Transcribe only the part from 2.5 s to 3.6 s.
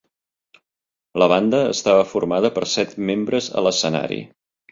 per set membres